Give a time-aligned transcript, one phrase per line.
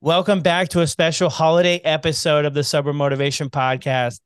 [0.00, 4.20] Welcome back to a special holiday episode of the Sober Motivation Podcast.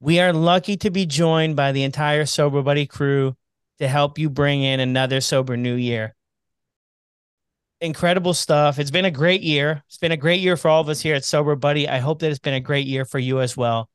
[0.00, 3.36] We are lucky to be joined by the entire Sober Buddy crew
[3.80, 6.14] to help you bring in another sober new year.
[7.82, 8.78] Incredible stuff.
[8.78, 9.82] It's been a great year.
[9.88, 11.86] It's been a great year for all of us here at Sober Buddy.
[11.86, 13.90] I hope that it's been a great year for you as well.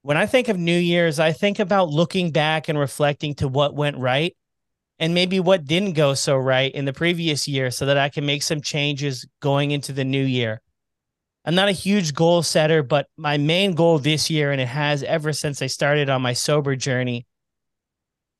[0.00, 3.74] When I think of New Year's, I think about looking back and reflecting to what
[3.74, 4.34] went right
[5.02, 8.24] and maybe what didn't go so right in the previous year so that I can
[8.24, 10.62] make some changes going into the new year.
[11.44, 15.02] I'm not a huge goal setter, but my main goal this year, and it has
[15.02, 17.26] ever since I started on my sober journey,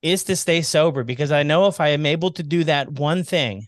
[0.01, 3.25] is to stay sober because I know if I am able to do that one
[3.25, 3.67] thing,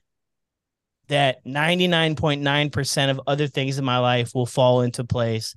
[1.09, 5.53] that 99.9% of other things in my life will fall into place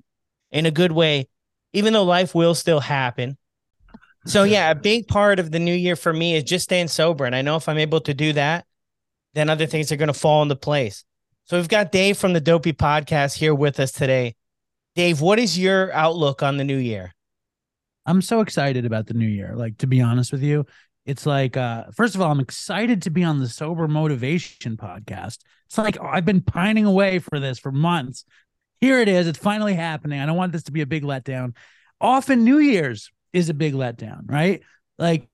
[0.50, 1.28] in a good way,
[1.72, 3.38] even though life will still happen.
[4.26, 7.24] So yeah, a big part of the new year for me is just staying sober.
[7.24, 8.66] And I know if I'm able to do that,
[9.34, 11.04] then other things are going to fall into place.
[11.44, 14.34] So we've got Dave from the Dopey Podcast here with us today.
[14.94, 17.14] Dave, what is your outlook on the new year?
[18.04, 19.54] I'm so excited about the new year.
[19.54, 20.66] Like to be honest with you,
[21.06, 25.38] it's like uh first of all, I'm excited to be on the Sober Motivation podcast.
[25.66, 28.24] It's like oh, I've been pining away for this for months.
[28.80, 29.26] Here it is.
[29.26, 30.20] It's finally happening.
[30.20, 31.54] I don't want this to be a big letdown.
[32.00, 34.62] Often New Year's, is a big letdown, right?
[34.98, 35.28] Like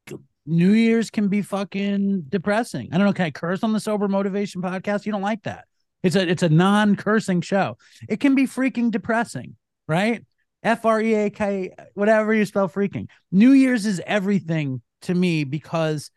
[0.46, 2.90] New Year's can be fucking depressing.
[2.92, 3.12] I don't know.
[3.12, 5.06] Can I curse on the sober motivation podcast?
[5.06, 5.64] You don't like that.
[6.02, 7.78] It's a it's a non-cursing show.
[8.08, 9.56] It can be freaking depressing,
[9.88, 10.24] right?
[10.62, 13.08] F R E A K, whatever you spell freaking.
[13.32, 16.10] New Year's is everything to me because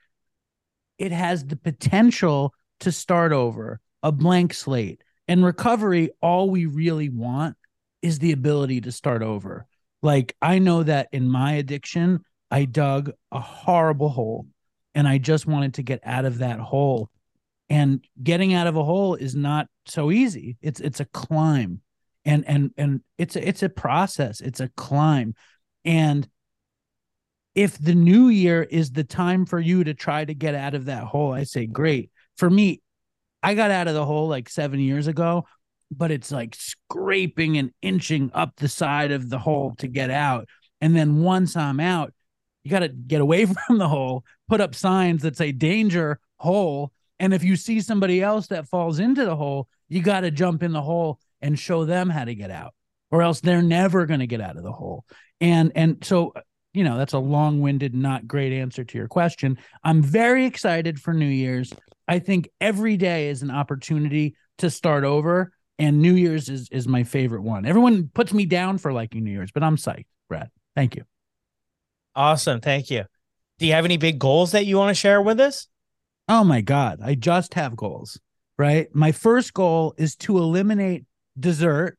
[0.97, 5.02] it has the potential to start over, a blank slate.
[5.28, 7.56] And recovery, all we really want
[8.02, 9.66] is the ability to start over.
[10.02, 14.48] Like I know that in my addiction, I dug a horrible hole
[14.95, 17.09] and I just wanted to get out of that hole.
[17.70, 20.58] And getting out of a hole is not so easy.
[20.62, 21.81] It's it's a climb.
[22.23, 24.40] And and and it's a it's a process.
[24.40, 25.36] It's a climb.
[25.84, 26.28] And
[27.56, 30.86] if the new year is the time for you to try to get out of
[30.86, 32.12] that hole, I say great.
[32.38, 32.81] For me,
[33.41, 35.46] I got out of the hole like 7 years ago
[35.92, 40.48] but it's like scraping and inching up the side of the hole to get out.
[40.81, 42.14] And then once I'm out,
[42.64, 46.92] you got to get away from the hole, put up signs that say danger hole.
[47.20, 50.64] And if you see somebody else that falls into the hole, you got to jump
[50.64, 52.74] in the hole and show them how to get out,
[53.12, 55.06] or else they're never going to get out of the hole.
[55.40, 56.34] And and so
[56.74, 59.58] you know that's a long-winded, not great answer to your question.
[59.84, 61.74] I'm very excited for New Year's.
[62.08, 66.88] I think every day is an opportunity to start over and New Year's is is
[66.88, 67.65] my favorite one.
[67.65, 70.49] Everyone puts me down for liking New Year's, but I'm psyched, Brad.
[70.75, 71.03] Thank you.
[72.15, 73.03] Awesome, thank you.
[73.59, 75.67] Do you have any big goals that you want to share with us?
[76.27, 78.19] Oh my god, I just have goals,
[78.57, 78.88] right?
[78.93, 81.05] My first goal is to eliminate
[81.39, 81.97] dessert,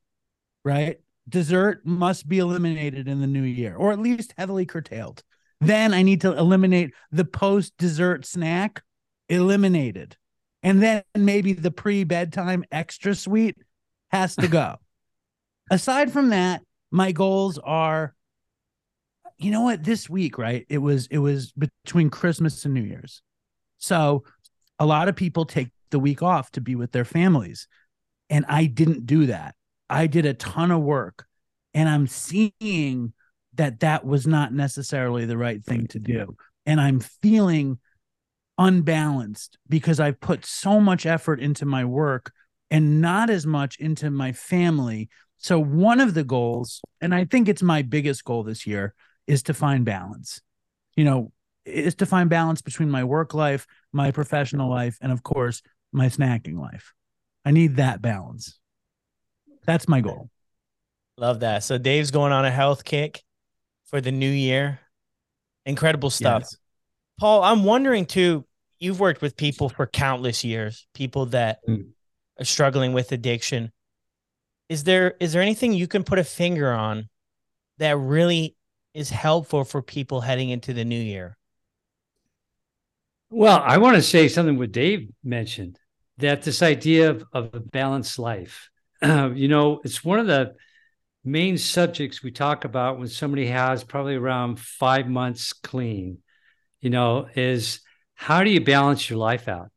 [0.64, 0.98] right?
[1.28, 5.22] Dessert must be eliminated in the new year or at least heavily curtailed.
[5.60, 8.82] Then I need to eliminate the post dessert snack,
[9.28, 10.16] eliminated.
[10.62, 13.56] And then maybe the pre bedtime extra sweet
[14.10, 14.76] has to go.
[15.70, 18.14] Aside from that, my goals are
[19.38, 19.84] you know what?
[19.84, 20.66] This week right?
[20.68, 23.22] It was it was between christmas and new year's.
[23.78, 24.24] So
[24.78, 27.66] a lot of people take the week off to be with their families
[28.30, 29.54] and i didn't do that.
[29.88, 31.26] I did a ton of work
[31.72, 33.12] and i'm seeing
[33.54, 36.36] that that was not necessarily the right thing to do.
[36.66, 37.78] And i'm feeling
[38.58, 42.32] unbalanced because i've put so much effort into my work
[42.70, 45.08] and not as much into my family.
[45.38, 48.94] So, one of the goals, and I think it's my biggest goal this year,
[49.26, 50.40] is to find balance.
[50.96, 51.32] You know,
[51.64, 55.62] is to find balance between my work life, my professional life, and of course,
[55.92, 56.92] my snacking life.
[57.44, 58.58] I need that balance.
[59.64, 60.28] That's my goal.
[61.16, 61.62] Love that.
[61.62, 63.22] So, Dave's going on a health kick
[63.86, 64.80] for the new year.
[65.64, 66.42] Incredible stuff.
[66.42, 66.56] Yes.
[67.20, 68.44] Paul, I'm wondering too,
[68.78, 71.86] you've worked with people for countless years, people that mm
[72.44, 73.72] struggling with addiction.
[74.68, 77.08] Is there is there anything you can put a finger on
[77.78, 78.56] that really
[78.94, 81.36] is helpful for people heading into the new year?
[83.30, 85.78] Well i want to say something what dave mentioned
[86.18, 88.70] that this idea of, of a balanced life.
[89.00, 90.54] Uh, you know it's one of the
[91.24, 96.18] main subjects we talk about when somebody has probably around five months clean
[96.80, 97.80] you know is
[98.14, 99.70] how do you balance your life out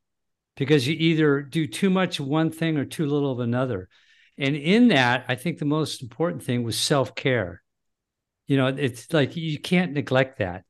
[0.56, 3.90] because you either do too much of one thing or too little of another.
[4.38, 7.62] And in that, I think the most important thing was self care.
[8.48, 10.64] You know, it's like you can't neglect that.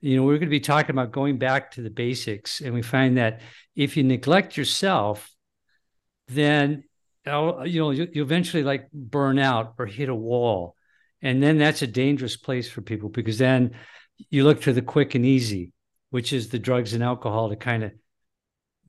[0.00, 2.60] You know, we're going to be talking about going back to the basics.
[2.60, 3.40] And we find that
[3.74, 5.30] if you neglect yourself,
[6.28, 6.84] then
[7.26, 10.74] oh, you know, you, you eventually like burn out or hit a wall.
[11.20, 13.72] And then that's a dangerous place for people because then
[14.30, 15.72] you look to the quick and easy,
[16.10, 17.92] which is the drugs and alcohol to kind of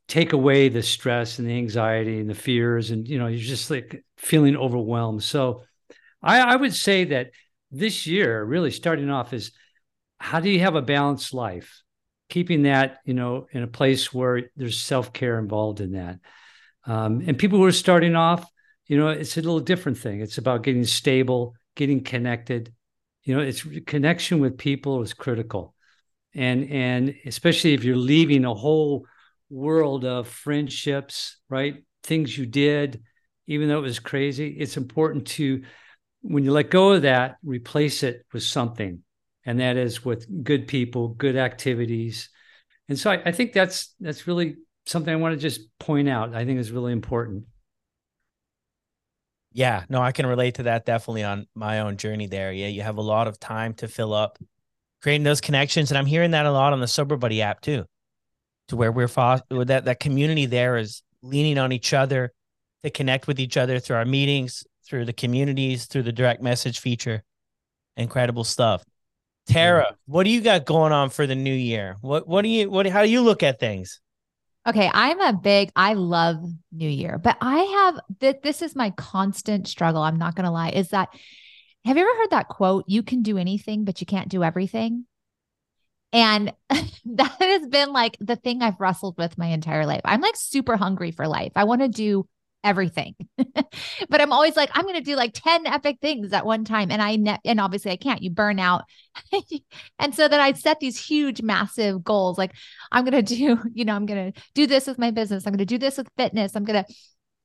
[0.10, 2.90] take away the stress and the anxiety and the fears.
[2.90, 5.24] And, you know, you're just like feeling overwhelmed.
[5.24, 5.64] So
[6.22, 7.32] I, I would say that
[7.72, 9.52] this year, really starting off is
[10.18, 11.84] how do you have a balanced life?
[12.28, 16.20] Keeping that, you know, in a place where there's self care involved in that.
[16.86, 18.50] Um, and people who are starting off,
[18.88, 20.22] you know, it's a little different thing.
[20.22, 22.74] It's about getting stable, getting connected.
[23.24, 25.76] You know, it's connection with people is critical,
[26.34, 29.06] and and especially if you're leaving a whole
[29.50, 31.84] world of friendships, right?
[32.04, 33.04] Things you did,
[33.48, 34.56] even though it was crazy.
[34.60, 35.64] It's important to
[36.22, 39.04] when you let go of that, replace it with something,
[39.46, 42.30] and that is with good people, good activities.
[42.90, 46.36] And so I, I think that's that's really something I want to just point out.
[46.36, 47.46] I think is really important.
[49.52, 52.52] Yeah, no, I can relate to that definitely on my own journey there.
[52.52, 54.38] Yeah, you have a lot of time to fill up
[55.02, 55.92] creating those connections.
[55.92, 57.86] And I'm hearing that a lot on the Sober Buddy app too,
[58.70, 62.32] to where we're fo- that that community there is leaning on each other
[62.84, 66.80] to connect with each other through our meetings, through the communities, through the direct message
[66.80, 67.24] feature.
[67.98, 68.84] Incredible stuff.
[69.48, 69.96] Tara, yeah.
[70.06, 71.98] what do you got going on for the new year?
[72.02, 74.00] What what do you what how do you look at things?
[74.68, 76.38] Okay, I'm a big I love
[76.72, 80.52] New Year, but I have that this is my constant struggle, I'm not going to
[80.52, 81.10] lie, is that
[81.86, 85.06] have you ever heard that quote, you can do anything but you can't do everything?
[86.12, 90.02] And that has been like the thing I've wrestled with my entire life.
[90.06, 91.52] I'm like super hungry for life.
[91.56, 92.28] I want to do
[92.64, 93.16] everything.
[93.38, 96.92] but I'm always like, I'm going to do like 10 epic things at one time.
[96.92, 98.84] And I, ne- and obviously I can't, you burn out.
[100.00, 102.38] and so then I set these huge, massive goals.
[102.38, 102.52] Like
[102.92, 105.46] I'm going to do, you know, I'm going to do this with my business.
[105.46, 106.56] I'm going to do this with fitness.
[106.56, 106.94] I'm going to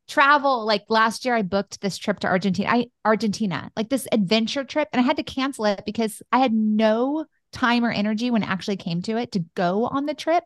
[0.09, 0.67] travel.
[0.67, 4.89] Like last year I booked this trip to Argentina, I, Argentina, like this adventure trip.
[4.93, 8.49] And I had to cancel it because I had no time or energy when it
[8.49, 10.45] actually came to it to go on the trip.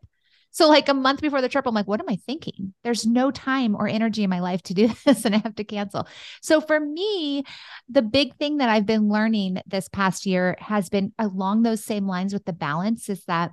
[0.51, 2.73] So, like a month before the trip, I'm like, what am I thinking?
[2.83, 5.63] There's no time or energy in my life to do this, and I have to
[5.63, 6.07] cancel.
[6.41, 7.43] So, for me,
[7.87, 12.07] the big thing that I've been learning this past year has been along those same
[12.07, 13.51] lines with the balance is that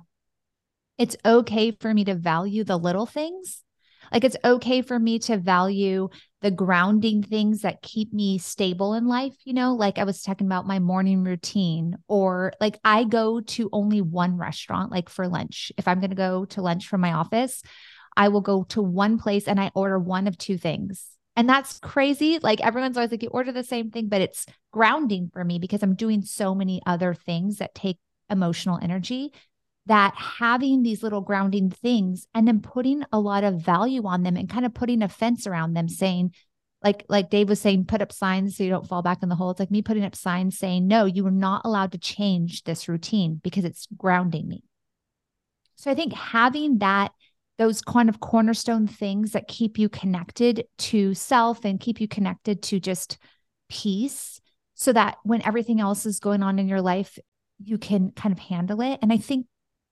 [0.97, 3.63] it's okay for me to value the little things
[4.11, 6.09] like it's okay for me to value
[6.41, 10.45] the grounding things that keep me stable in life, you know, like I was talking
[10.45, 15.71] about my morning routine, or like I go to only one restaurant, like for lunch.
[15.77, 17.63] If I'm going to go to lunch from my office,
[18.15, 21.07] I will go to one place and I order one of two things.
[21.35, 22.39] And that's crazy.
[22.39, 25.83] Like everyone's always like, you order the same thing, but it's grounding for me because
[25.83, 27.99] I'm doing so many other things that take
[28.29, 29.33] emotional energy
[29.87, 34.35] that having these little grounding things and then putting a lot of value on them
[34.35, 36.33] and kind of putting a fence around them saying
[36.83, 39.35] like like Dave was saying put up signs so you don't fall back in the
[39.35, 39.49] hole.
[39.49, 42.87] It's like me putting up signs saying no you are not allowed to change this
[42.87, 44.63] routine because it's grounding me.
[45.75, 47.11] So i think having that
[47.57, 52.61] those kind of cornerstone things that keep you connected to self and keep you connected
[52.61, 53.17] to just
[53.69, 54.39] peace
[54.75, 57.17] so that when everything else is going on in your life
[57.63, 58.99] you can kind of handle it.
[59.01, 59.47] And i think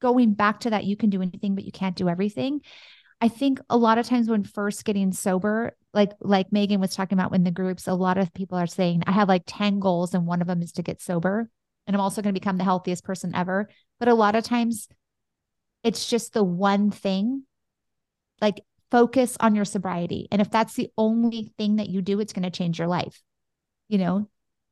[0.06, 2.62] going back to that you can do anything but you can't do everything.
[3.20, 7.18] I think a lot of times when first getting sober like like megan was talking
[7.18, 10.14] about in the groups a lot of people are saying i have like 10 goals
[10.14, 11.50] and one of them is to get sober
[11.88, 13.70] and i'm also going to become the healthiest person ever.
[14.00, 14.90] But a lot of times
[15.84, 17.44] it's just the one thing
[18.42, 20.28] like focus on your sobriety.
[20.32, 23.24] And if that's the only thing that you do it's going to change your life
[23.88, 24.28] you know?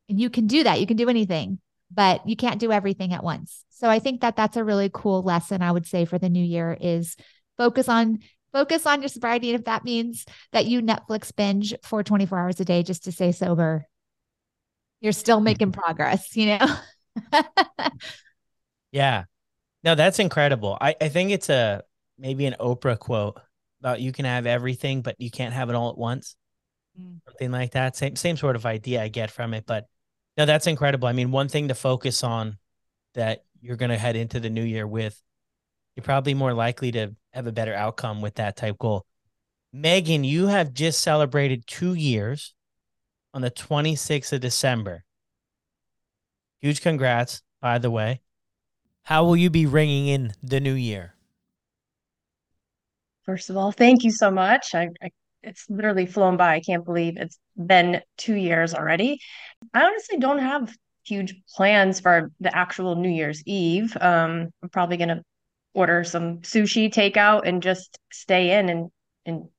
[0.10, 0.80] And you can do that.
[0.80, 1.60] You can do anything
[1.94, 3.64] but you can't do everything at once.
[3.70, 6.44] So I think that that's a really cool lesson I would say for the new
[6.44, 7.16] year is
[7.58, 8.20] focus on
[8.52, 12.60] focus on your sobriety and if that means that you Netflix binge for 24 hours
[12.60, 13.86] a day just to stay sober,
[15.02, 16.76] you're still making progress, you know.
[18.92, 19.26] yeah.
[19.84, 20.78] No, that's incredible.
[20.80, 21.84] I I think it's a
[22.18, 23.40] maybe an Oprah quote
[23.82, 26.36] about you can have everything but you can't have it all at once.
[27.00, 27.20] Mm.
[27.26, 27.98] Something like that.
[27.98, 29.88] Same same sort of idea I get from it, but
[30.38, 31.08] no, that's incredible.
[31.08, 32.58] I mean, one thing to focus on
[33.14, 35.22] that you're going to head into the new year with,
[35.96, 39.06] you're probably more likely to have a better outcome with that type goal.
[39.72, 42.54] Megan, you have just celebrated two years
[43.34, 45.04] on the 26th of December.
[46.62, 48.22] Huge congrats, by the way.
[49.04, 51.16] How will you be ringing in the new year?
[53.24, 54.76] First of all, thank you so much.
[54.76, 55.10] I, I
[55.44, 56.56] it's literally flown by.
[56.56, 59.20] I can't believe it's been two years already.
[59.74, 60.74] I honestly don't have
[61.06, 63.96] huge plans for the actual New Year's Eve.
[64.00, 65.24] Um, I'm probably gonna
[65.74, 68.92] order some sushi takeout and just stay in and
[69.26, 69.50] and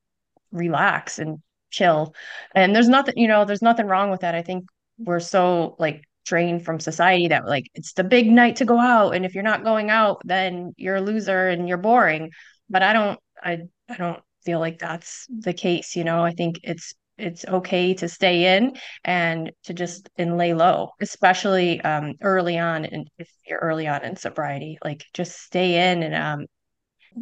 [0.53, 2.14] relax and chill.
[2.55, 4.35] And there's nothing, you know, there's nothing wrong with that.
[4.35, 4.64] I think
[4.99, 9.14] we're so like trained from society that like it's the big night to go out
[9.14, 12.31] and if you're not going out then you're a loser and you're boring.
[12.71, 16.24] But I don't I I don't feel like that's the case, you know.
[16.24, 21.80] I think it's it's okay to stay in and to just and lay low, especially
[21.82, 22.84] um, early on.
[22.84, 26.46] And if you're early on in sobriety, like just stay in and um,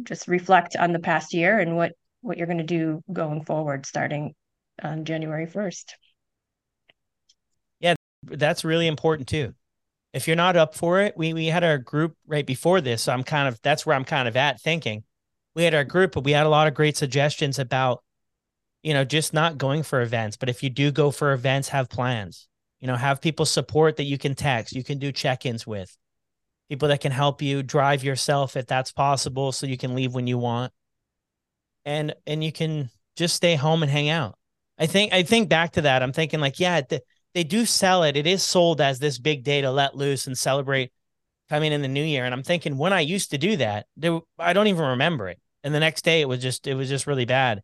[0.03, 3.85] just reflect on the past year and what what you're going to do going forward,
[3.85, 4.33] starting
[4.81, 5.97] on January first.
[7.79, 9.53] Yeah, that's really important too.
[10.13, 13.13] If you're not up for it, we we had our group right before this, so
[13.13, 15.03] I'm kind of that's where I'm kind of at thinking.
[15.55, 18.03] We had our group, but we had a lot of great suggestions about
[18.83, 20.37] you know, just not going for events.
[20.37, 22.47] But if you do go for events, have plans.
[22.81, 25.97] You know, have people support that you can text, you can do check ins with,
[26.67, 30.27] people that can help you drive yourself if that's possible so you can leave when
[30.27, 30.73] you want.
[31.85, 34.37] And and you can just stay home and hang out.
[34.77, 36.03] I think I think back to that.
[36.03, 37.01] I'm thinking like, yeah, the,
[37.33, 38.17] they do sell it.
[38.17, 40.91] It is sold as this big day to let loose and celebrate
[41.53, 42.25] coming in the new year.
[42.25, 45.39] And I'm thinking when I used to do that, there, I don't even remember it.
[45.63, 47.61] And the next day it was just it was just really bad.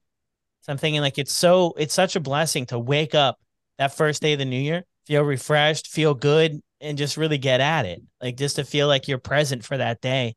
[0.62, 3.40] So I'm thinking like it's so it's such a blessing to wake up
[3.80, 7.62] that first day of the new year, feel refreshed, feel good, and just really get
[7.62, 8.04] at it.
[8.22, 10.36] Like just to feel like you're present for that day.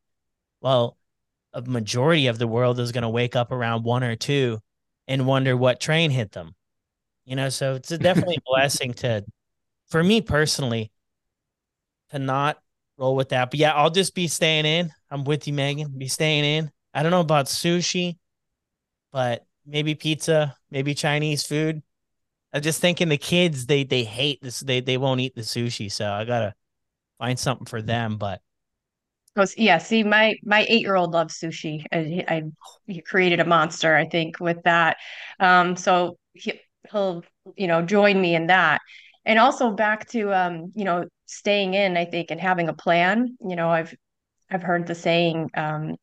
[0.63, 0.97] Well,
[1.53, 4.61] a majority of the world is going to wake up around one or two
[5.07, 6.55] and wonder what train hit them.
[7.27, 9.27] You know, so it's definitely a blessing to,
[9.91, 10.91] for me personally,
[12.13, 12.62] to not
[13.03, 13.51] roll with that.
[13.51, 14.93] But yeah, I'll just be staying in.
[15.11, 15.93] I'm with you, Megan.
[15.97, 16.71] Be staying in.
[16.95, 18.19] I don't know about sushi,
[19.13, 21.83] but maybe pizza, maybe Chinese food.
[22.53, 25.91] I'm just thinking the kids they they hate this they they won't eat the sushi,
[25.91, 26.55] so I gotta
[27.19, 28.19] find something for them.
[28.19, 28.41] But
[29.37, 31.85] oh, yeah, see, my my eight year old loves sushi.
[31.91, 32.43] I, I
[32.87, 34.99] he created a monster, I think, with that.
[35.41, 37.25] Um, so he, he'll
[37.57, 38.83] you know join me in that,
[39.25, 43.37] and also back to um you know staying in, I think, and having a plan.
[43.41, 43.95] You know, I've
[44.51, 45.97] I've heard the saying um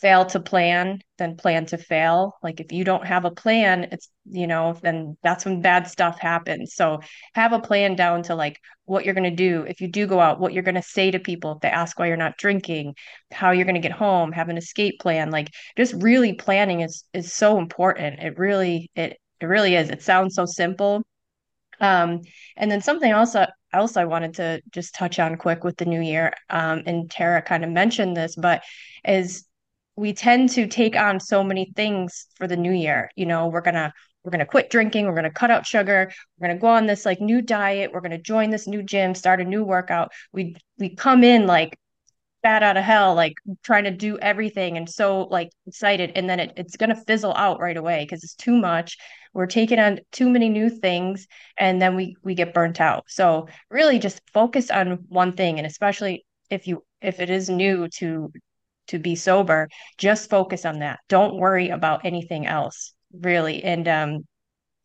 [0.00, 2.34] fail to plan then plan to fail.
[2.42, 6.18] Like if you don't have a plan it's you know then that's when bad stuff
[6.20, 6.74] happens.
[6.74, 7.00] So
[7.34, 9.64] have a plan down to like what you're going to do.
[9.68, 11.98] If you do go out what you're going to say to people if they ask
[11.98, 12.94] why you're not drinking
[13.32, 15.30] how you're going to get home have an escape plan.
[15.30, 18.20] Like just really planning is is so important.
[18.20, 19.90] It really it it really is.
[19.90, 21.02] It sounds so simple
[21.80, 22.20] um
[22.56, 23.36] and then something else
[23.72, 27.42] else I wanted to just touch on quick with the new year, um, and Tara
[27.42, 28.62] kind of mentioned this, but
[29.04, 29.46] is
[29.96, 33.10] we tend to take on so many things for the new year.
[33.16, 33.92] You know, we're gonna
[34.24, 37.20] we're gonna quit drinking, we're gonna cut out sugar, we're gonna go on this like
[37.20, 40.12] new diet, we're gonna join this new gym, start a new workout.
[40.32, 41.78] We we come in like
[42.42, 46.40] bad out of hell, like trying to do everything and so like excited, and then
[46.40, 48.96] it, it's gonna fizzle out right away because it's too much.
[49.32, 51.26] We're taking on too many new things,
[51.58, 53.04] and then we we get burnt out.
[53.08, 57.88] So really, just focus on one thing, and especially if you if it is new
[57.88, 58.32] to
[58.88, 59.68] to be sober
[59.98, 64.26] just focus on that don't worry about anything else really and um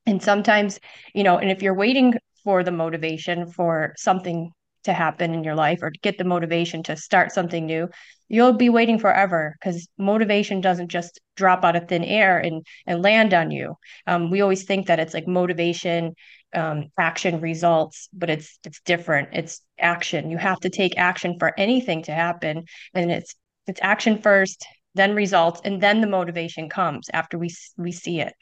[0.05, 0.79] and sometimes
[1.13, 4.51] you know and if you're waiting for the motivation for something
[4.85, 7.87] to happen in your life or to get the motivation to start something new
[8.27, 13.01] you'll be waiting forever because motivation doesn't just drop out of thin air and and
[13.01, 13.75] land on you.
[14.07, 16.15] Um, we always think that it's like motivation
[16.53, 19.29] um, action results but it's it's different.
[19.33, 20.29] It's action.
[20.29, 22.63] You have to take action for anything to happen
[22.93, 23.35] and it's
[23.67, 24.65] it's action first
[24.95, 28.33] then results and then the motivation comes after we we see it.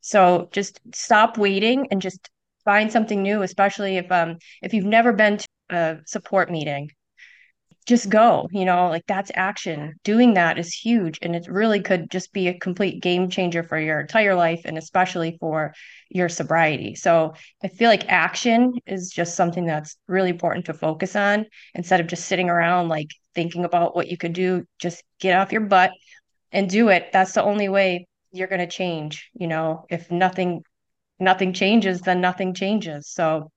[0.00, 2.28] So just stop waiting and just
[2.64, 6.90] find something new especially if um if you've never been to a support meeting.
[7.84, 9.94] Just go you know like that's action.
[10.04, 13.78] Doing that is huge and it really could just be a complete game changer for
[13.78, 15.74] your entire life and especially for
[16.08, 16.94] your sobriety.
[16.94, 22.00] So i feel like action is just something that's really important to focus on instead
[22.00, 25.62] of just sitting around like thinking about what you could do just get off your
[25.62, 25.90] butt
[26.52, 27.10] and do it.
[27.12, 29.86] That's the only way you're going to change you know?
[29.90, 30.62] If nothing
[31.18, 33.08] nothing changes then nothing changes.
[33.08, 33.50] So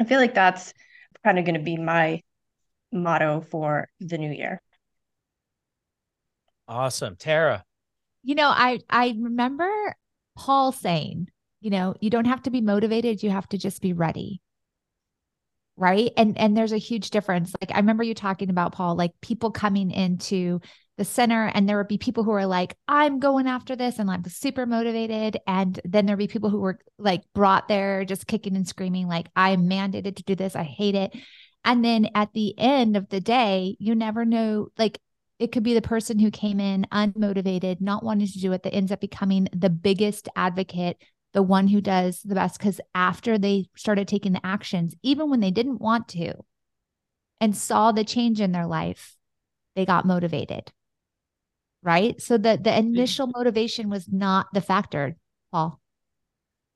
[0.00, 0.72] i feel like that's
[1.24, 2.22] kind of going to be my
[2.92, 4.60] motto for the new year.
[6.68, 7.16] Awesome.
[7.16, 7.64] Tara.
[8.22, 9.68] You know, I I remember
[10.36, 11.28] Paul saying,
[11.60, 14.40] you know, you don't have to be motivated, you have to just be ready.
[15.76, 16.12] Right?
[16.16, 17.52] And and there's a huge difference.
[17.60, 20.60] Like I remember you talking about Paul like people coming into
[20.98, 24.10] the center and there would be people who are like i'm going after this and
[24.10, 25.38] i'm super motivated.
[25.46, 29.28] And then there'd be people who were like brought there just kicking and screaming like
[29.34, 30.56] i'm mandated to do this.
[30.56, 31.16] I hate it.
[31.64, 34.98] And then at the end of the day, you never know, like
[35.38, 38.74] it could be the person who came in unmotivated, not wanting to do it, that
[38.74, 40.98] ends up becoming the biggest advocate
[41.32, 42.58] the one who does the best.
[42.58, 46.34] Because after they started taking the actions, even when they didn't want to,
[47.40, 49.16] and saw the change in their life,
[49.74, 50.70] they got motivated.
[51.82, 52.20] Right.
[52.20, 55.16] So the, the initial motivation was not the factor,
[55.50, 55.80] Paul.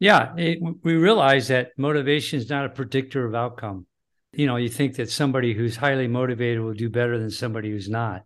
[0.01, 0.35] Yeah.
[0.37, 3.87] It, we realize that motivation is not a predictor of outcome.
[4.33, 7.89] You know, you think that somebody who's highly motivated will do better than somebody who's
[7.89, 8.25] not.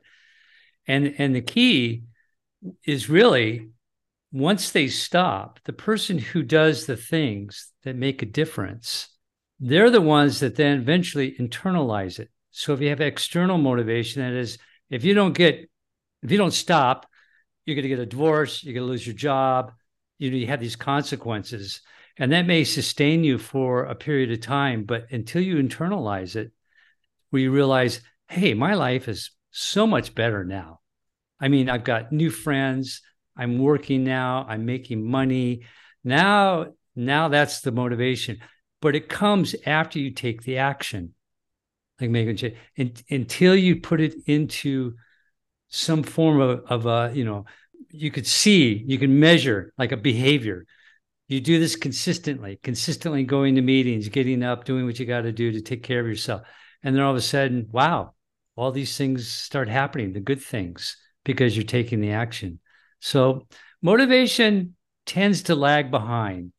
[0.86, 2.04] And and the key
[2.84, 3.68] is really
[4.32, 9.08] once they stop, the person who does the things that make a difference,
[9.58, 12.30] they're the ones that then eventually internalize it.
[12.50, 14.58] So if you have external motivation, that is,
[14.88, 15.69] if you don't get,
[16.22, 17.06] if you don't stop,
[17.64, 19.72] you're going to get a divorce, you're going to lose your job,
[20.18, 21.80] you know, you have these consequences.
[22.16, 26.52] And that may sustain you for a period of time, but until you internalize it,
[27.30, 30.80] where you realize, hey, my life is so much better now.
[31.40, 33.00] I mean, I've got new friends,
[33.36, 35.62] I'm working now, I'm making money.
[36.04, 38.38] Now, now that's the motivation.
[38.82, 41.14] But it comes after you take the action.
[42.00, 42.56] Like change.
[42.76, 44.94] And, until you put it into
[45.70, 47.46] some form of, of a, you know,
[47.90, 50.66] you could see, you can measure like a behavior.
[51.28, 55.32] You do this consistently, consistently going to meetings, getting up, doing what you got to
[55.32, 56.42] do to take care of yourself.
[56.82, 58.14] And then all of a sudden, wow,
[58.56, 62.58] all these things start happening, the good things, because you're taking the action.
[63.00, 63.46] So
[63.80, 66.52] motivation tends to lag behind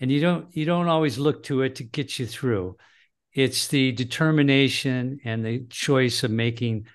[0.00, 2.76] and you don't you don't always look to it to get you through.
[3.32, 6.86] It's the determination and the choice of making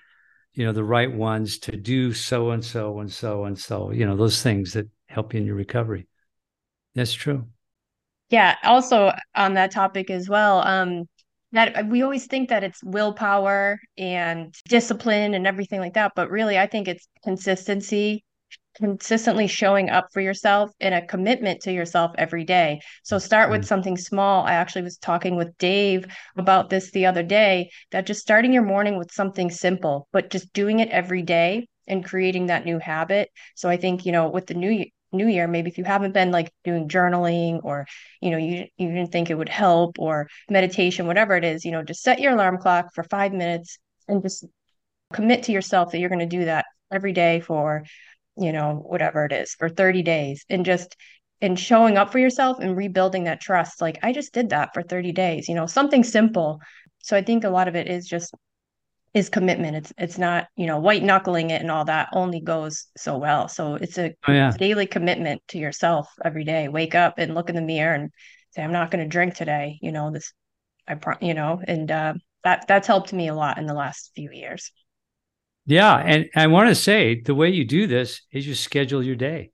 [0.54, 4.06] you know the right ones to do so and so and so and so you
[4.06, 6.06] know those things that help you in your recovery.
[6.94, 7.46] That's true.
[8.30, 11.04] Yeah also on that topic as well um
[11.52, 16.58] that we always think that it's willpower and discipline and everything like that but really
[16.58, 18.24] i think it's consistency
[18.74, 22.80] consistently showing up for yourself and a commitment to yourself every day.
[23.02, 23.68] So start with mm-hmm.
[23.68, 24.44] something small.
[24.44, 28.64] I actually was talking with Dave about this the other day that just starting your
[28.64, 33.30] morning with something simple, but just doing it every day and creating that new habit.
[33.54, 36.32] So I think, you know, with the new new year maybe if you haven't been
[36.32, 37.86] like doing journaling or
[38.20, 41.70] you know you you didn't think it would help or meditation whatever it is you
[41.70, 44.44] know just set your alarm clock for 5 minutes and just
[45.12, 47.84] commit to yourself that you're going to do that every day for
[48.36, 50.96] you know, whatever it is for 30 days and just
[51.40, 53.80] and showing up for yourself and rebuilding that trust.
[53.80, 56.60] Like I just did that for 30 days, you know, something simple.
[57.02, 58.34] So I think a lot of it is just
[59.12, 59.76] is commitment.
[59.76, 63.48] It's it's not, you know, white knuckling it and all that only goes so well.
[63.48, 64.52] So it's a oh, yeah.
[64.58, 66.68] daily commitment to yourself every day.
[66.68, 68.10] Wake up and look in the mirror and
[68.50, 69.78] say, I'm not going to drink today.
[69.82, 70.32] You know, this
[70.88, 74.12] I pro you know, and uh that that's helped me a lot in the last
[74.14, 74.70] few years.
[75.66, 75.96] Yeah.
[75.96, 79.50] And I want to say the way you do this is you schedule your day.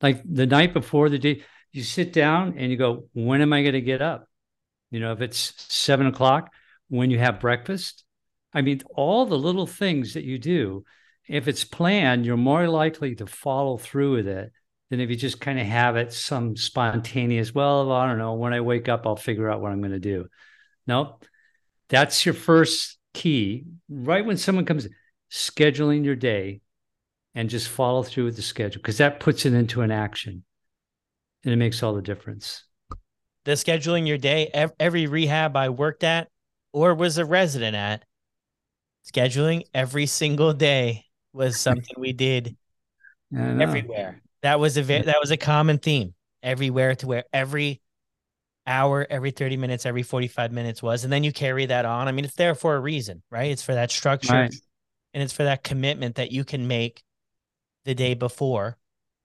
[0.00, 3.62] Like the night before the day, you sit down and you go, when am I
[3.62, 4.28] going to get up?
[4.90, 6.50] You know, if it's seven o'clock,
[6.88, 8.04] when you have breakfast.
[8.52, 10.84] I mean, all the little things that you do,
[11.26, 14.52] if it's planned, you're more likely to follow through with it
[14.90, 18.52] than if you just kind of have it some spontaneous, well, I don't know, when
[18.52, 20.26] I wake up, I'll figure out what I'm going to do.
[20.86, 21.18] No,
[21.88, 23.64] that's your first key.
[23.88, 24.86] Right when someone comes,
[25.32, 26.60] scheduling your day
[27.34, 30.44] and just follow through with the schedule because that puts it into an action
[31.42, 32.64] and it makes all the difference.
[33.44, 36.28] The scheduling your day, every rehab I worked at
[36.72, 38.04] or was a resident at,
[39.10, 42.56] scheduling every single day was something we did
[43.36, 44.20] everywhere.
[44.42, 47.80] That was a that was a common theme everywhere to where every
[48.66, 51.04] hour, every 30 minutes, every 45 minutes was.
[51.04, 52.06] And then you carry that on.
[52.06, 53.50] I mean, it's there for a reason, right?
[53.50, 54.32] It's for that structure.
[54.32, 54.54] Right
[55.14, 57.02] and it's for that commitment that you can make
[57.84, 58.76] the day before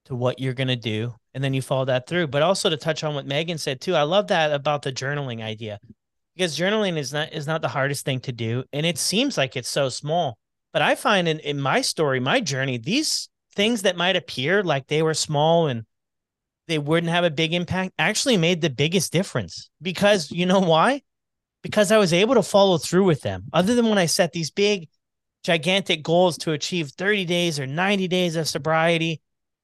[0.06, 2.26] to what you're going to do and then you follow that through.
[2.26, 5.42] But also to touch on what megan said too i love that about the journaling
[5.42, 5.78] idea
[6.34, 9.56] because journaling is not is not the hardest thing to do and it seems like
[9.56, 10.38] it's so small.
[10.72, 14.86] But i find in, in my story my journey these things that might appear like
[14.86, 15.84] they were small and
[16.68, 19.70] they wouldn't have a big impact actually made the biggest difference.
[19.82, 21.02] Because you know why?
[21.62, 23.44] Because i was able to follow through with them.
[23.52, 24.88] Other than when i set these big
[25.48, 29.22] gigantic goals to achieve 30 days or 90 days of sobriety,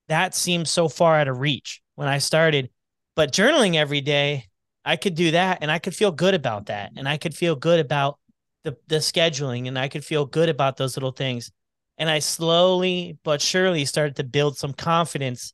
[0.08, 2.70] that seemed so far out of reach when I started.
[3.16, 4.46] But journaling every day,
[4.82, 6.92] I could do that and I could feel good about that.
[6.96, 8.18] And I could feel good about
[8.62, 11.52] the, the scheduling and I could feel good about those little things.
[11.98, 15.52] And I slowly but surely started to build some confidence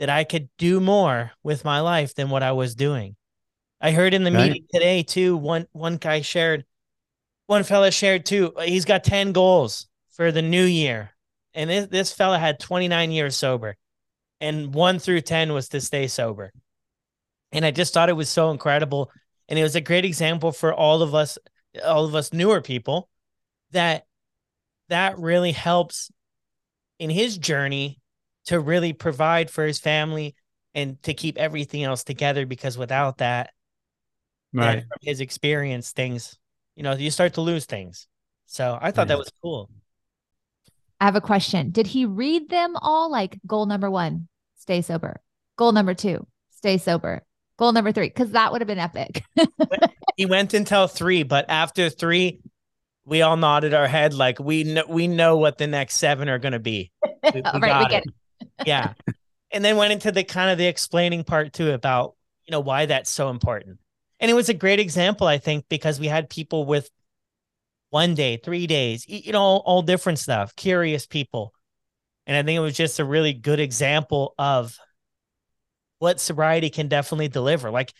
[0.00, 3.14] that I could do more with my life than what I was doing.
[3.80, 4.48] I heard in the right.
[4.48, 6.64] meeting today too, one one guy shared
[7.52, 8.52] one fella shared too.
[8.56, 11.10] Uh, he's got 10 goals for the new year.
[11.54, 13.76] And this, this fella had 29 years sober.
[14.40, 16.50] and one through 10 was to stay sober.
[17.52, 19.10] And I just thought it was so incredible.
[19.48, 21.36] And it was a great example for all of us,
[21.84, 23.08] all of us newer people
[23.72, 24.06] that
[24.88, 26.10] that really helps
[26.98, 28.00] in his journey
[28.46, 30.34] to really provide for his family
[30.74, 33.50] and to keep everything else together because without that
[34.54, 34.80] Right.
[34.82, 36.36] from his experience things
[36.76, 38.06] you know you start to lose things
[38.46, 39.16] so i thought Yeah.
[39.16, 39.70] that was cool
[41.00, 41.72] I have a question.
[41.72, 43.10] Did he read them all?
[43.10, 45.20] Like goal number one, stay sober.
[45.56, 47.24] Goal number two, stay sober.
[47.58, 49.24] Goal number three, because that would have been epic.
[50.16, 52.38] he went until three but after three
[53.04, 56.38] we all nodded our head like we know we know what the next seven are
[56.38, 58.48] going to be we, we All right, we got get it.
[58.66, 58.92] yeah
[59.50, 62.86] and then went into the kind of the explaining part too about you know why
[62.86, 63.78] that's so important
[64.22, 66.88] and it was a great example i think because we had people with
[67.90, 71.52] one day three days you know all, all different stuff curious people.
[72.26, 74.78] And i think it was just a really good example of
[75.98, 77.70] what sobriety can definitely deliver.
[77.70, 77.92] Like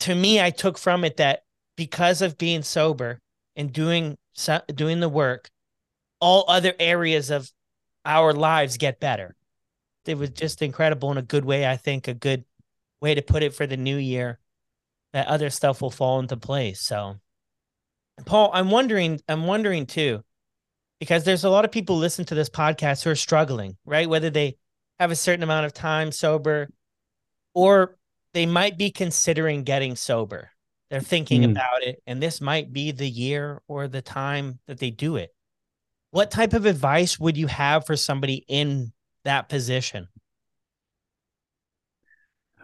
[0.00, 1.40] to me i took from it that
[1.76, 3.20] because of being sober
[3.54, 4.16] and doing
[4.74, 5.50] doing the work
[6.20, 7.50] all other areas of
[8.04, 9.36] our lives get better.
[10.06, 12.44] It was just incredible in a good way i think a good
[13.00, 14.40] way to put it for the new year
[15.12, 16.80] that other stuff will fall into place.
[16.80, 17.16] So
[18.26, 20.22] paul i'm wondering i'm wondering too
[21.00, 24.08] because there's a lot of people listen to this podcast who are struggling right?
[24.08, 24.56] Whether they
[25.00, 26.68] have a certain amount of time sober
[27.54, 27.96] or
[28.34, 30.50] they might be considering getting sober.
[30.90, 31.52] They're thinking Mm.
[31.52, 35.34] about it and this might be the year or the time that they do it.
[36.10, 38.92] What type of advice would you have for somebody in
[39.24, 40.06] that position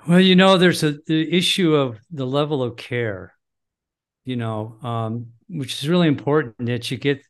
[0.06, 3.34] Well, you know, there's a the issue of the level of care,
[4.24, 7.22] you know, um, which is really important that you get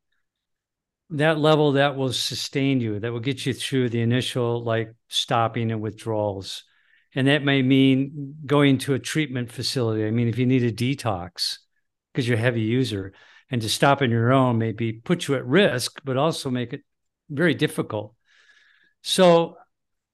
[1.11, 5.73] that level that will sustain you, that will get you through the initial like stopping
[5.73, 6.65] and withdrawals.
[7.15, 10.07] And that may mean going to a treatment facility.
[10.07, 11.59] I mean, if you need a detox
[12.13, 13.13] because you're a heavy user,
[13.51, 16.83] and to stop on your own maybe put you at risk, but also make it
[17.31, 18.15] very difficult.
[19.03, 19.57] So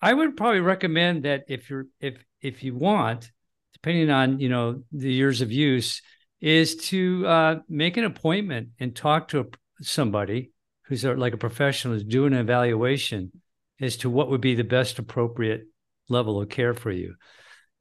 [0.01, 3.31] I would probably recommend that if you're if if you want,
[3.73, 6.03] depending on you know the years of use,
[6.41, 9.45] is to uh, make an appointment and talk to a,
[9.81, 10.53] somebody
[10.83, 13.33] who's a, like a professional who's doing an evaluation
[13.81, 15.65] as to what would be the best appropriate
[16.09, 17.15] level of care for you.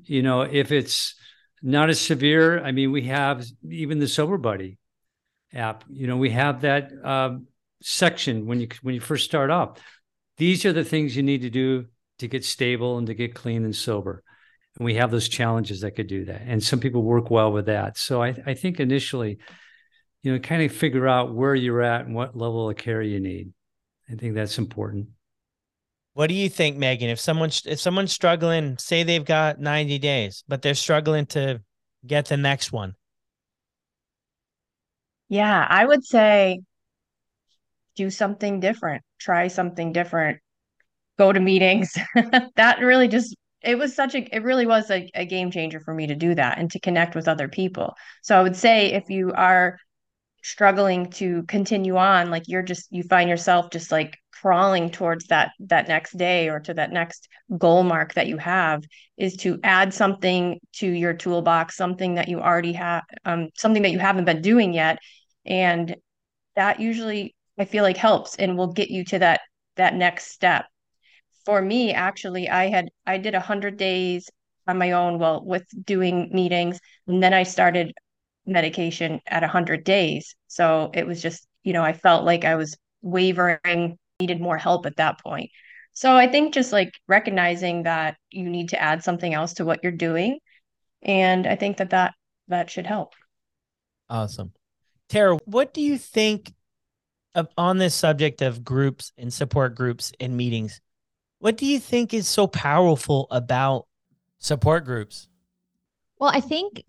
[0.02, 1.15] You know, if it's
[1.62, 4.78] not as severe, I mean, we have even the Sober Buddy
[5.54, 5.84] app.
[5.89, 7.47] You know, we have that um,
[7.82, 9.78] section when you when you first start off.
[10.38, 11.88] These are the things you need to do
[12.19, 14.23] to get stable and to get clean and sober.
[14.77, 16.41] And we have those challenges that could do that.
[16.45, 17.97] And some people work well with that.
[17.97, 19.38] So I, I think initially,
[20.23, 23.19] you know, kind of figure out where you're at and what level of care you
[23.19, 23.53] need.
[24.12, 25.09] I think that's important.
[26.13, 30.43] what do you think megan if someone's if someone's struggling say they've got 90 days
[30.47, 31.62] but they're struggling to
[32.05, 32.95] get the next one
[35.29, 36.62] Yeah, I would say
[37.95, 40.39] do something different, try something different,
[41.17, 41.95] go to meetings.
[42.55, 45.93] That really just, it was such a, it really was a, a game changer for
[45.93, 47.95] me to do that and to connect with other people.
[48.21, 49.78] So I would say if you are
[50.43, 55.52] struggling to continue on, like you're just, you find yourself just like crawling towards that
[55.62, 58.84] that next day or to that next goal mark that you have
[59.17, 63.91] is to add something to your toolbox, something that you already have, um, something that
[63.91, 64.99] you haven't been doing yet.
[65.45, 65.95] And
[66.58, 69.41] that usually I feel like helps and will get you to that
[69.78, 70.65] that next step.
[71.45, 74.29] For me, actually, I had I did a hundred days
[74.67, 77.93] on my own, well, with doing meetings, and then I started
[78.45, 80.36] medication at a hundred days.
[80.47, 84.86] So it was just, you know, I felt like I was wavering, needed more help
[84.86, 85.49] at that point.
[85.93, 89.79] So I think just like recognizing that you need to add something else to what
[89.84, 90.39] you're doing,
[91.01, 92.13] and I think that that
[92.47, 93.13] that should help.
[94.10, 94.53] Awesome.
[95.10, 96.53] Tara, what do you think
[97.36, 100.82] of, on this subject of groups and support groups and meetings?
[101.43, 103.86] What do you think is so powerful about
[104.39, 105.27] support groups?
[106.17, 106.86] Well, I think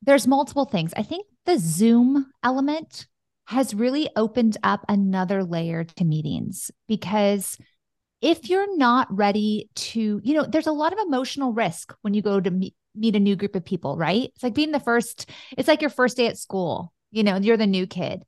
[0.00, 0.92] there's multiple things.
[0.96, 3.08] I think the Zoom element
[3.46, 7.58] has really opened up another layer to meetings because
[8.22, 12.22] if you're not ready to, you know, there's a lot of emotional risk when you
[12.22, 14.30] go to meet, meet a new group of people, right?
[14.36, 17.56] It's like being the first, it's like your first day at school, you know, you're
[17.56, 18.22] the new kid.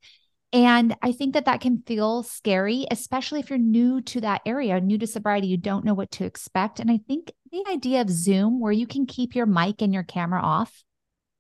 [0.52, 4.80] And I think that that can feel scary, especially if you're new to that area,
[4.80, 6.80] new to sobriety, you don't know what to expect.
[6.80, 10.04] And I think the idea of Zoom, where you can keep your mic and your
[10.04, 10.82] camera off,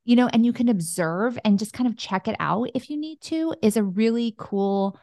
[0.04, 2.98] you know, and you can observe and just kind of check it out if you
[2.98, 4.98] need to, is a really cool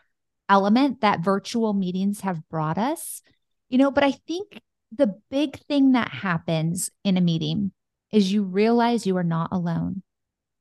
[0.50, 3.24] element that virtual meetings have brought us,
[3.70, 3.90] you know.
[3.90, 4.62] But I think
[4.96, 7.72] the big thing that happens in a meeting
[8.12, 10.04] is you realize you are not alone.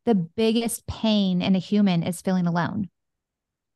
[0.07, 2.89] The biggest pain in a human is feeling alone.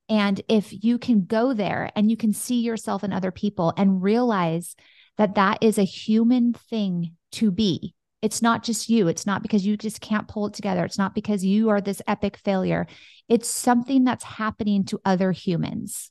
[0.08, 4.02] And if you can go there and you can see yourself and other people and
[4.02, 4.74] realize
[5.18, 9.06] that that is a human thing to be, it's not just you.
[9.08, 10.84] It's not because you just can't pull it together.
[10.84, 12.86] It's not because you are this epic failure.
[13.28, 16.10] It's something that's happening to other humans.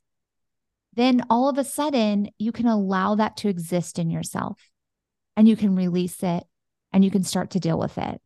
[0.94, 4.70] Then all of a sudden, you can allow that to exist in yourself
[5.36, 6.44] and you can release it
[6.94, 8.22] and you can start to deal with it.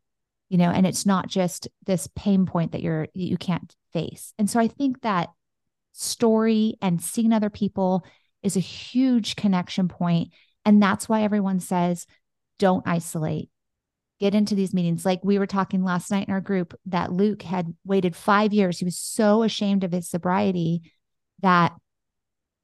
[0.50, 4.34] You know, and it's not just this pain point that you're you can't face.
[4.38, 5.30] And so I think that
[5.94, 8.04] story and seeing other people
[8.44, 10.32] is a huge connection point
[10.66, 12.06] and that's why everyone says
[12.58, 13.50] don't isolate
[14.22, 15.04] get into these meetings.
[15.04, 18.78] Like we were talking last night in our group that Luke had waited five years.
[18.78, 20.84] He was so ashamed of his sobriety
[21.42, 21.74] that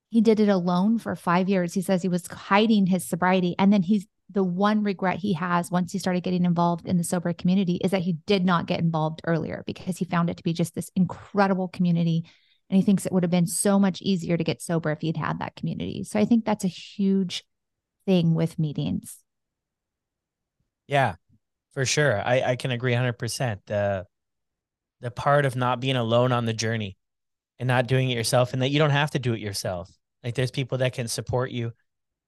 [0.10, 1.74] he did it alone for five years.
[1.74, 3.56] He says he was hiding his sobriety.
[3.58, 7.04] And then he's the one regret he has once he started getting involved in the
[7.04, 10.44] sober community is that he did not get involved earlier because he found it to
[10.44, 12.24] be just this incredible community.
[12.70, 15.18] And he thinks it would have been so much easier to get sober if he'd
[15.18, 16.04] had that community.
[16.04, 17.44] So I think that's a huge
[18.06, 19.18] thing with meetings.
[20.88, 21.16] Yeah
[21.78, 22.20] for sure.
[22.20, 23.60] I, I can agree 100%.
[23.68, 24.08] The,
[25.00, 26.98] the part of not being alone on the journey
[27.60, 29.88] and not doing it yourself, and that you don't have to do it yourself.
[30.24, 31.74] Like there's people that can support you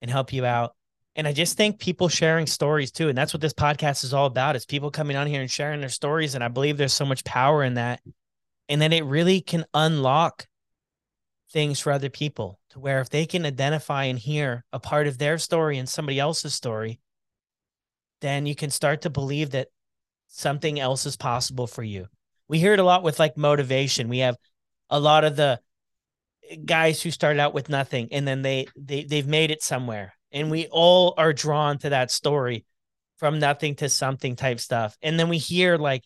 [0.03, 0.75] and help you out.
[1.15, 3.09] And I just think people sharing stories too.
[3.09, 4.55] And that's what this podcast is all about.
[4.55, 6.35] Is people coming on here and sharing their stories.
[6.35, 8.01] And I believe there's so much power in that.
[8.69, 10.47] And then it really can unlock
[11.51, 15.17] things for other people to where if they can identify and hear a part of
[15.17, 16.99] their story and somebody else's story,
[18.21, 19.69] then you can start to believe that
[20.27, 22.07] something else is possible for you.
[22.47, 24.09] We hear it a lot with like motivation.
[24.09, 24.37] We have
[24.89, 25.59] a lot of the
[26.65, 30.13] guys who started out with nothing and then they they they've made it somewhere.
[30.31, 32.65] And we all are drawn to that story
[33.17, 34.97] from nothing to something type stuff.
[35.01, 36.03] And then we hear like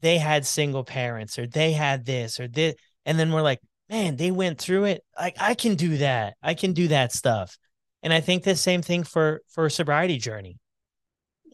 [0.00, 4.16] they had single parents or they had this or this and then we're like, "Man,
[4.16, 5.04] they went through it.
[5.18, 6.36] Like I can do that.
[6.42, 7.56] I can do that stuff."
[8.02, 10.58] And I think the same thing for for sobriety journey.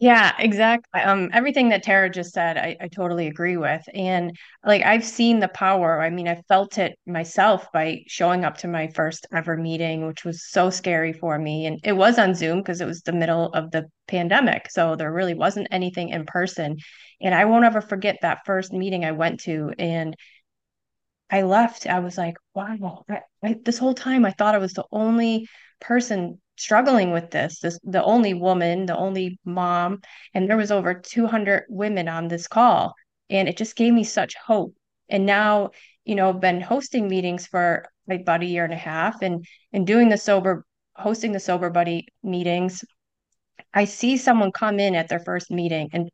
[0.03, 0.99] Yeah, exactly.
[1.01, 3.81] Um, everything that Tara just said, I, I totally agree with.
[3.93, 4.35] And
[4.65, 6.01] like I've seen the power.
[6.01, 10.25] I mean, I felt it myself by showing up to my first ever meeting, which
[10.25, 11.67] was so scary for me.
[11.67, 14.69] And it was on Zoom because it was the middle of the pandemic.
[14.71, 16.77] So there really wasn't anything in person.
[17.21, 19.71] And I won't ever forget that first meeting I went to.
[19.79, 20.17] And
[21.29, 21.87] I left.
[21.87, 25.47] I was like, wow, I, I, this whole time I thought I was the only
[25.79, 30.01] person struggling with this this the only woman the only mom
[30.33, 32.93] and there was over 200 women on this call.
[33.29, 34.75] And it just gave me such hope.
[35.09, 35.71] And now
[36.05, 39.87] you know been hosting meetings for like about a year and a half and and
[39.87, 42.83] doing the sober hosting the sober buddy meetings.
[43.73, 46.09] I see someone come in at their first meeting and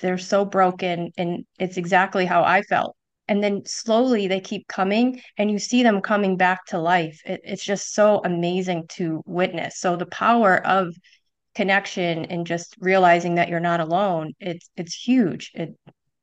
[0.00, 2.96] they're so broken and it's exactly how i felt
[3.28, 7.20] and then slowly they keep coming and you see them coming back to life.
[7.24, 9.78] It, it's just so amazing to witness.
[9.78, 10.94] So the power of
[11.54, 15.50] connection and just realizing that you're not alone it's it's huge.
[15.54, 15.76] It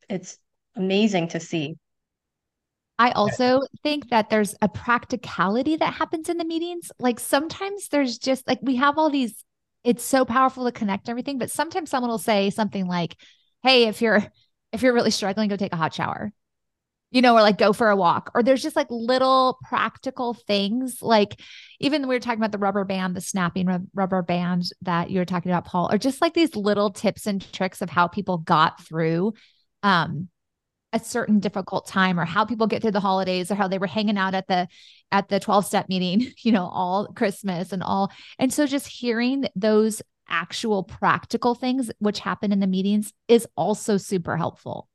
[0.09, 0.37] it's
[0.75, 1.75] amazing to see.
[2.97, 6.91] I also think that there's a practicality that happens in the meetings.
[6.99, 9.45] Like sometimes there's just like we have all these,
[9.85, 13.15] it's so powerful to connect everything, but sometimes someone will say something like,
[13.63, 14.25] Hey, if you're
[14.73, 16.33] if you're really struggling, go take a hot shower
[17.11, 21.01] you know, or like go for a walk, or there's just like little practical things.
[21.01, 21.39] Like
[21.79, 25.25] even we were talking about the rubber band, the snapping rubber band that you were
[25.25, 28.83] talking about, Paul, or just like these little tips and tricks of how people got
[28.83, 29.33] through
[29.81, 30.29] um,
[30.93, 33.87] a certain difficult time or how people get through the holidays or how they were
[33.87, 34.67] hanging out at the
[35.11, 38.11] at the 12 step meeting, you know, all Christmas and all.
[38.37, 43.97] And so just hearing those actual practical things which happen in the meetings is also
[43.97, 44.87] super helpful.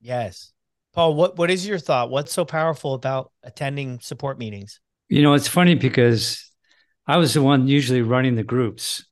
[0.00, 0.52] Yes.
[0.96, 2.08] Paul, what what is your thought?
[2.08, 4.80] What's so powerful about attending support meetings?
[5.10, 6.50] You know, it's funny because
[7.06, 9.04] I was the one usually running the groups.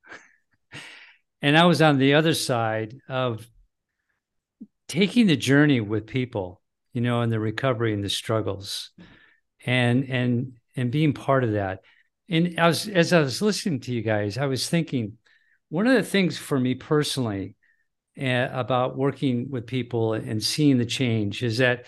[1.43, 3.47] and I was on the other side of
[4.89, 6.63] taking the journey with people,
[6.95, 8.91] you know, and the recovery and the struggles.
[9.67, 11.81] And and and being part of that.
[12.31, 15.19] And I was as I was listening to you guys, I was thinking
[15.69, 17.57] one of the things for me personally
[18.17, 21.87] about working with people and seeing the change is that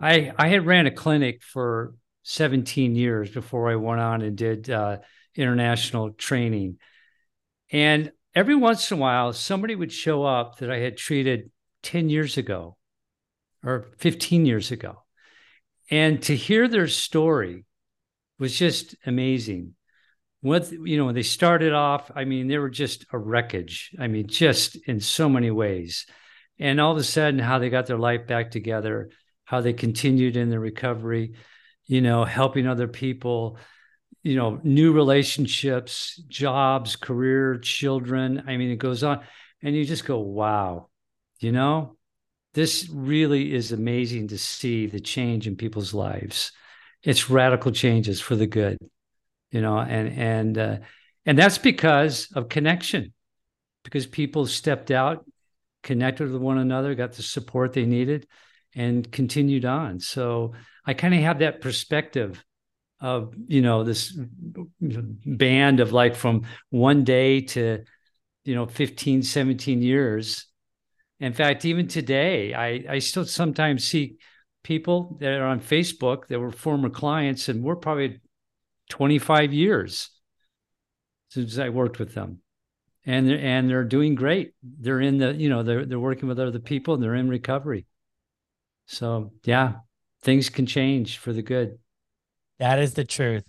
[0.00, 4.68] I I had ran a clinic for 17 years before I went on and did
[4.68, 4.98] uh,
[5.34, 6.78] international training,
[7.70, 11.50] and every once in a while somebody would show up that I had treated
[11.82, 12.76] 10 years ago
[13.64, 15.02] or 15 years ago,
[15.90, 17.64] and to hear their story
[18.38, 19.75] was just amazing.
[20.40, 23.94] What you know when they started off i mean they were just a wreckage.
[23.98, 26.06] I mean just in so many ways.
[26.58, 29.10] And all of a sudden how they got their life back together
[29.44, 31.34] how they continued in their recovery
[31.86, 33.58] you know helping other people
[34.22, 38.44] you know new relationships jobs career children.
[38.46, 39.20] I mean it goes on.
[39.62, 40.88] And you just go wow
[41.40, 41.96] you know?
[42.54, 46.52] This really is amazing to see the change in people's lives.
[47.02, 48.78] It's radical changes for the good
[49.50, 50.76] you know and and uh,
[51.24, 53.12] and that's because of connection
[53.84, 55.24] because people stepped out
[55.82, 58.26] connected with one another got the support they needed
[58.74, 60.00] and continued on.
[60.00, 60.52] So
[60.84, 62.44] i kind of have that perspective
[63.00, 64.16] of you know this
[64.80, 67.84] band of like from one day to
[68.44, 70.46] you know 15 17 years.
[71.20, 74.16] In fact even today i i still sometimes see
[74.62, 78.20] people that are on facebook that were former clients and we're probably
[78.88, 80.10] 25 years
[81.28, 82.40] since I worked with them.
[83.04, 84.54] And they're, and they're doing great.
[84.62, 87.86] They're in the, you know, they're, they're working with other people and they're in recovery.
[88.86, 89.74] So, yeah,
[90.22, 91.78] things can change for the good.
[92.58, 93.44] That is the truth.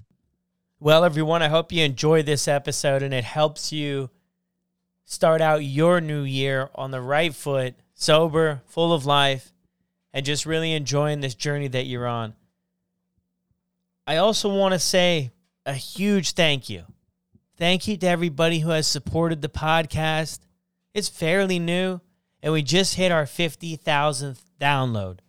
[0.79, 4.11] Well, everyone, I hope you enjoy this episode and it helps you
[5.05, 9.53] start out your new year on the right foot, sober, full of life,
[10.13, 12.35] and just really enjoying this journey that you're on.
[14.07, 15.31] I also want to say
[15.65, 16.85] a huge thank you.
[17.57, 20.39] Thank you to everybody who has supported the podcast.
[20.93, 21.99] It's fairly new,
[22.41, 25.19] and we just hit our 50,000th download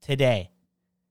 [0.00, 0.50] today.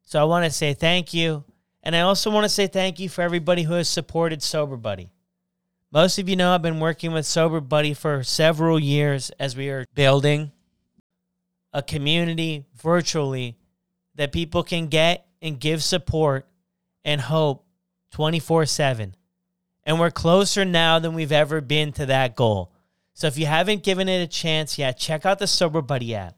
[0.03, 1.43] So I want to say thank you.
[1.83, 5.09] And I also want to say thank you for everybody who has supported SoberBuddy.
[5.91, 9.85] Most of you know I've been working with SoberBuddy for several years as we are
[9.93, 10.53] building
[11.73, 13.57] a community virtually
[14.15, 16.45] that people can get and give support
[17.03, 17.65] and hope
[18.11, 19.15] 24 7.
[19.83, 22.71] And we're closer now than we've ever been to that goal.
[23.13, 26.35] So if you haven't given it a chance yet, check out the SoberBuddy app.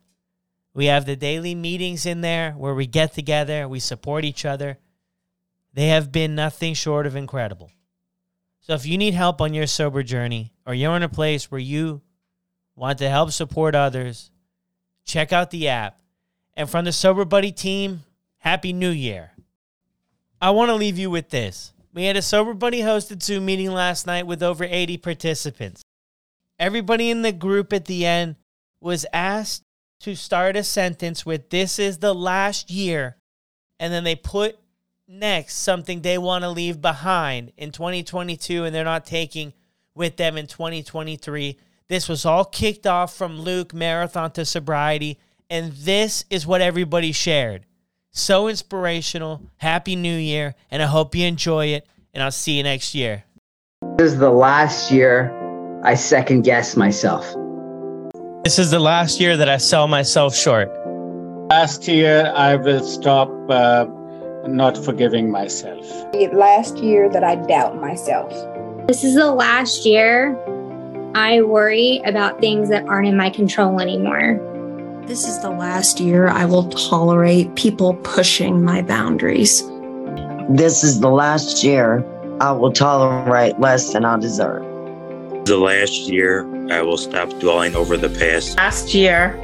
[0.73, 4.80] We have the daily meetings in there where we get together, we support each other.
[5.73, 7.71] They have been nothing short of incredible.
[8.62, 11.60] So if you need help on your sober journey or you're in a place where
[11.60, 12.02] you
[12.76, 14.32] want to help support others,
[15.06, 15.99] check out the app.
[16.56, 18.04] And from the SoberBuddy team,
[18.38, 19.33] Happy New Year.
[20.43, 21.71] I want to leave you with this.
[21.93, 25.84] We had a SoberBuddy hosted Zoom meeting last night with over 80 participants.
[26.60, 28.36] Everybody in the group at the end
[28.82, 29.63] was asked
[30.01, 33.15] to start a sentence with, This is the last year.
[33.79, 34.60] And then they put
[35.08, 39.53] next something they want to leave behind in 2022 and they're not taking
[39.95, 41.58] with them in 2023.
[41.88, 45.19] This was all kicked off from Luke Marathon to Sobriety.
[45.49, 47.65] And this is what everybody shared.
[48.13, 49.41] So inspirational.
[49.58, 50.54] Happy New Year.
[50.69, 51.88] And I hope you enjoy it.
[52.13, 53.23] And I'll see you next year.
[53.97, 55.34] This is the last year
[55.84, 57.26] I second guess myself.
[58.43, 60.71] This is the last year that I sell myself short.
[61.49, 63.86] Last year, I will stop uh,
[64.47, 65.86] not forgiving myself.
[66.34, 68.32] Last year that I doubt myself.
[68.88, 70.38] This is the last year
[71.15, 74.39] I worry about things that aren't in my control anymore.
[75.05, 79.61] This is the last year I will tolerate people pushing my boundaries.
[80.49, 82.05] This is the last year
[82.39, 84.63] I will tolerate less than I deserve.
[85.45, 88.55] The last year I will stop dwelling over the past.
[88.55, 89.37] Last year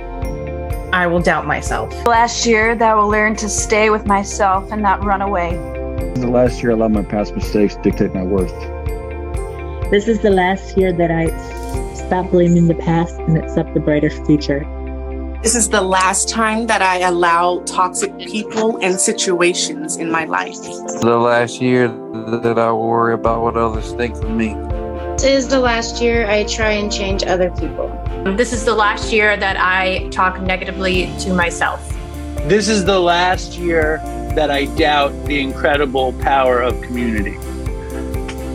[0.93, 1.91] I will doubt myself.
[2.07, 5.57] Last year that I will learn to stay with myself and not run away.
[6.15, 8.53] The last year I let my past mistakes dictate my worth.
[9.91, 11.27] This is the last year that I
[11.95, 14.65] stop blaming the past and accept the brighter future.
[15.41, 20.61] This is the last time that I allow toxic people and situations in my life.
[20.61, 24.53] The last year that I worry about what others think of me.
[25.13, 27.87] This is the last year I try and change other people.
[28.35, 31.87] This is the last year that I talk negatively to myself.
[32.49, 33.99] This is the last year
[34.35, 37.37] that I doubt the incredible power of community.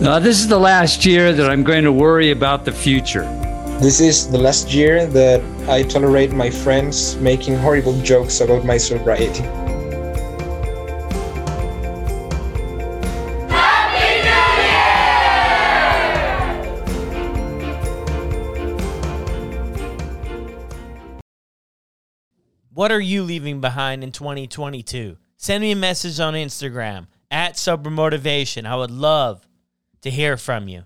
[0.07, 3.25] Uh, this is the last year that I'm going to worry about the future.
[3.81, 8.79] This is the last year that I tolerate my friends making horrible jokes about my
[8.79, 9.43] sobriety.
[22.73, 25.17] What are you leaving behind in 2022?
[25.37, 28.67] Send me a message on Instagram at Sober Motivation.
[28.67, 29.47] I would love
[30.03, 30.85] to hear from you.